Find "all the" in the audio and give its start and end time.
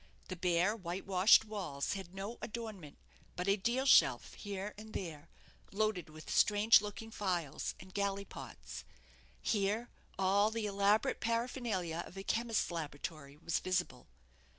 10.17-10.65